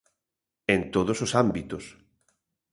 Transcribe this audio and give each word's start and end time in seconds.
En 0.75 0.81
todos 0.93 1.17
os 1.25 1.31
ámbitos. 1.43 1.83